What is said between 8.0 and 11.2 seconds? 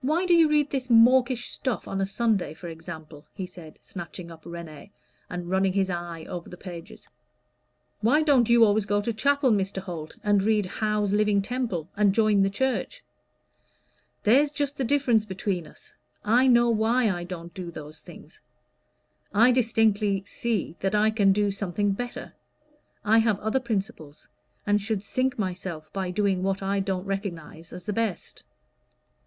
"Why don't you always go to chapel, Mr. Holt, and read Howe's